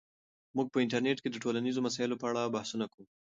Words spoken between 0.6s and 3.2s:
په انټرنیټ کې د ټولنیزو مسایلو په اړه بحثونه کوو.